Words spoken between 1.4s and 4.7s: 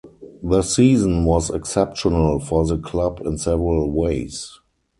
exceptional for the club in several ways.